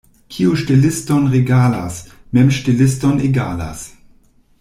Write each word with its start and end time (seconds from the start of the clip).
Kiu 0.35 0.53
ŝteliston 0.61 1.27
regalas, 1.35 1.99
mem 2.37 2.49
ŝteliston 2.57 3.21
egalas. 3.29 3.85